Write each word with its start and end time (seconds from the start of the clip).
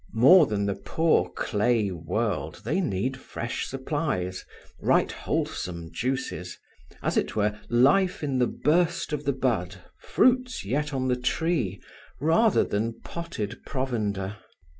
More 0.15 0.47
than 0.47 0.65
the 0.65 0.73
poor 0.73 1.29
clay 1.29 1.91
world 1.91 2.61
they 2.63 2.81
need 2.81 3.17
fresh 3.17 3.67
supplies, 3.67 4.43
right 4.79 5.11
wholesome 5.11 5.91
juices; 5.93 6.57
as 7.03 7.17
it 7.17 7.35
were, 7.35 7.59
life 7.69 8.23
in 8.23 8.39
the 8.39 8.47
burst 8.47 9.13
of 9.13 9.25
the 9.25 9.31
bud, 9.31 9.75
fruits 9.99 10.65
yet 10.65 10.91
on 10.91 11.07
the 11.07 11.15
tree, 11.21 11.83
rather 12.19 12.63
than 12.63 12.99
potted 13.03 13.61
provender. 13.63 14.37